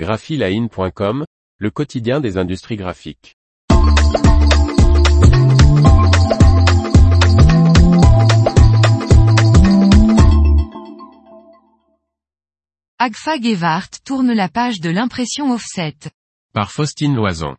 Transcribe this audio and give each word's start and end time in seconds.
graphiline.com, 0.00 1.26
le 1.58 1.70
quotidien 1.70 2.20
des 2.20 2.38
industries 2.38 2.76
graphiques. 2.76 3.36
Agfa 12.98 13.38
Gewart 13.42 13.90
tourne 14.02 14.32
la 14.32 14.48
page 14.48 14.80
de 14.80 14.88
l'impression 14.88 15.52
offset. 15.52 15.96
Par 16.54 16.72
Faustine 16.72 17.14
Loison. 17.14 17.56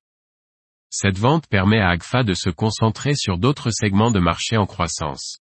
Cette 0.90 1.20
vente 1.20 1.46
permet 1.46 1.80
à 1.80 1.90
Agfa 1.90 2.24
de 2.24 2.34
se 2.34 2.50
concentrer 2.50 3.14
sur 3.14 3.38
d'autres 3.38 3.70
segments 3.70 4.10
de 4.10 4.20
marché 4.20 4.58
en 4.58 4.66
croissance. 4.66 5.38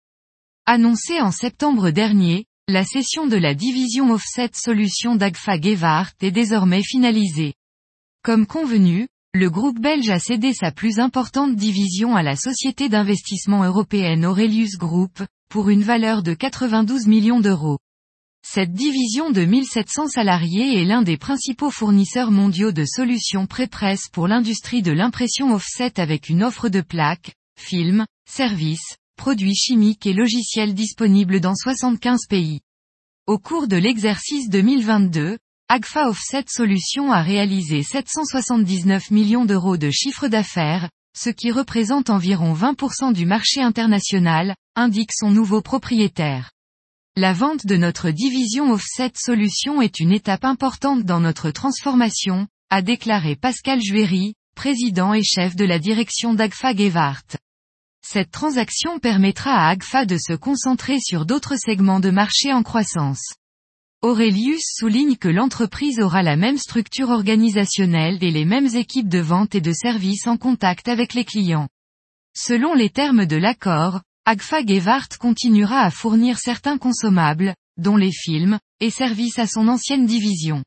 Annoncé 0.66 1.22
en 1.22 1.32
septembre 1.32 1.92
dernier, 1.92 2.46
la 2.70 2.86
cession 2.86 3.26
de 3.26 3.36
la 3.36 3.56
division 3.56 4.12
Offset 4.12 4.52
Solutions 4.54 5.16
d'Agfa 5.16 5.60
Gewart 5.60 6.14
est 6.22 6.30
désormais 6.30 6.84
finalisée. 6.84 7.56
Comme 8.24 8.46
convenu, 8.46 9.08
le 9.34 9.50
groupe 9.50 9.80
belge 9.80 10.10
a 10.10 10.20
cédé 10.20 10.54
sa 10.54 10.72
plus 10.72 11.00
importante 11.00 11.56
division 11.56 12.16
à 12.16 12.22
la 12.22 12.36
société 12.36 12.88
d'investissement 12.88 13.64
européenne 13.64 14.24
Aurelius 14.24 14.78
Group, 14.78 15.24
pour 15.50 15.70
une 15.70 15.82
valeur 15.82 16.22
de 16.22 16.36
92 16.36 17.08
millions 17.08 17.40
d'euros. 17.40 17.80
Cette 18.48 18.72
division 18.72 19.32
de 19.32 19.46
1700 19.46 20.08
salariés 20.10 20.80
est 20.80 20.86
l'un 20.86 21.02
des 21.02 21.18
principaux 21.18 21.72
fournisseurs 21.72 22.30
mondiaux 22.30 22.72
de 22.72 22.86
solutions 22.86 23.48
pré-presse 23.48 24.10
pour 24.12 24.28
l'industrie 24.28 24.84
de 24.84 24.92
l'impression 24.92 25.54
offset 25.54 26.00
avec 26.00 26.30
une 26.30 26.44
offre 26.44 26.70
de 26.70 26.82
plaques, 26.82 27.34
films, 27.60 28.06
services, 28.30 28.98
produits 29.20 29.56
chimiques 29.56 30.06
et 30.06 30.14
logiciels 30.14 30.74
disponibles 30.74 31.42
dans 31.42 31.54
75 31.54 32.22
pays. 32.30 32.62
Au 33.30 33.38
cours 33.38 33.68
de 33.68 33.78
l'exercice 33.78 34.50
2022, 34.50 35.38
Agfa 35.68 36.10
Offset 36.10 36.46
Solutions 36.48 37.12
a 37.12 37.22
réalisé 37.22 37.84
779 37.84 39.12
millions 39.12 39.46
d'euros 39.46 39.78
de 39.78 39.92
chiffre 39.92 40.28
d'affaires, 40.28 40.90
ce 41.16 41.30
qui 41.30 41.52
représente 41.52 42.10
environ 42.10 42.56
20% 42.56 43.14
du 43.14 43.28
marché 43.28 43.62
international, 43.62 44.56
indique 44.76 45.12
son 45.14 45.30
nouveau 45.30 45.62
propriétaire. 45.62 46.50
La 47.16 47.34
vente 47.34 47.68
de 47.68 47.78
notre 47.78 48.10
division 48.10 48.72
Offset 48.72 49.12
Solutions 49.14 49.80
est 49.80 50.00
une 50.00 50.12
étape 50.12 50.44
importante 50.44 51.04
dans 51.04 51.20
notre 51.20 51.52
transformation, 51.52 52.48
a 52.72 52.82
déclaré 52.82 53.36
Pascal 53.36 53.80
Juéry, 53.80 54.34
président 54.56 55.14
et 55.14 55.24
chef 55.24 55.56
de 55.56 55.66
la 55.66 55.78
direction 55.78 56.34
d'Agfa 56.34 56.76
Gewart. 56.76 57.38
Cette 58.12 58.32
transaction 58.32 58.98
permettra 58.98 59.52
à 59.52 59.70
Agfa 59.70 60.04
de 60.08 60.18
se 60.18 60.34
concentrer 60.34 60.98
sur 61.00 61.28
d'autres 61.28 61.58
segments 61.58 62.00
de 62.00 62.10
marché 62.10 62.52
en 62.52 62.64
croissance. 62.64 63.36
Aurelius 64.02 64.64
souligne 64.80 65.16
que 65.16 65.28
l'entreprise 65.28 66.00
aura 66.00 66.24
la 66.24 66.36
même 66.36 66.58
structure 66.58 67.10
organisationnelle 67.10 68.18
et 68.24 68.32
les 68.32 68.46
mêmes 68.46 68.76
équipes 68.76 69.10
de 69.10 69.20
vente 69.20 69.54
et 69.54 69.62
de 69.62 69.72
service 69.72 70.26
en 70.26 70.38
contact 70.38 70.88
avec 70.88 71.14
les 71.14 71.24
clients. 71.24 71.70
Selon 72.36 72.74
les 72.74 72.90
termes 72.90 73.28
de 73.28 73.36
l'accord, 73.36 74.02
Agfa 74.26 74.66
Gewart 74.66 75.10
continuera 75.20 75.82
à 75.82 75.92
fournir 75.92 76.40
certains 76.40 76.80
consommables, 76.80 77.54
dont 77.78 77.96
les 77.96 78.12
films, 78.12 78.58
et 78.80 78.90
services 78.90 79.38
à 79.38 79.46
son 79.46 79.68
ancienne 79.68 80.08
division. 80.08 80.64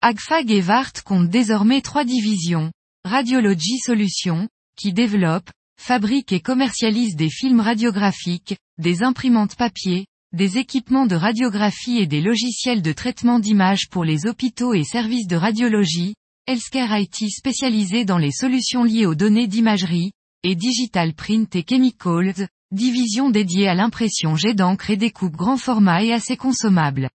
Agfa 0.00 0.46
Gewart 0.46 1.02
compte 1.04 1.28
désormais 1.28 1.80
trois 1.80 2.04
divisions. 2.04 2.70
Radiology 3.04 3.78
Solutions, 3.78 4.48
qui 4.76 4.92
développe, 4.92 5.50
fabrique 5.80 6.32
et 6.32 6.40
commercialise 6.40 7.16
des 7.16 7.30
films 7.30 7.60
radiographiques, 7.60 8.56
des 8.78 9.02
imprimantes 9.02 9.56
papier, 9.56 10.06
des 10.34 10.58
équipements 10.58 11.06
de 11.06 11.16
radiographie 11.16 11.98
et 11.98 12.06
des 12.06 12.20
logiciels 12.20 12.82
de 12.82 12.92
traitement 12.92 13.38
d'images 13.38 13.88
pour 13.88 14.04
les 14.04 14.26
hôpitaux 14.26 14.74
et 14.74 14.84
services 14.84 15.26
de 15.26 15.36
radiologie, 15.36 16.14
Healthcare 16.46 16.98
IT 16.98 17.30
spécialisé 17.30 18.04
dans 18.04 18.18
les 18.18 18.32
solutions 18.32 18.84
liées 18.84 19.06
aux 19.06 19.14
données 19.14 19.46
d'imagerie, 19.46 20.12
et 20.42 20.54
Digital 20.54 21.14
Print 21.14 21.54
et 21.56 21.64
Chemicals, 21.68 22.48
division 22.70 23.30
dédiée 23.30 23.68
à 23.68 23.74
l'impression 23.74 24.36
jet 24.36 24.54
d'encre 24.54 24.90
et 24.90 24.96
découpe 24.96 25.36
grand 25.36 25.56
format 25.56 26.04
et 26.04 26.12
assez 26.12 26.36
consommable. 26.36 27.08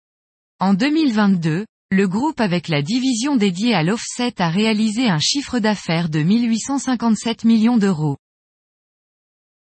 En 0.61 0.75
2022, 0.75 1.67
le 1.91 2.09
groupe 2.09 2.41
avec 2.41 2.69
la 2.69 2.81
division 2.81 3.37
dédiée 3.37 3.75
à 3.75 3.83
l'offset 3.83 4.41
a 4.41 4.49
réalisé 4.49 5.09
un 5.09 5.19
chiffre 5.19 5.59
d'affaires 5.59 6.09
de 6.09 6.23
1857 6.23 7.45
millions 7.45 7.77
d'euros. 7.77 8.17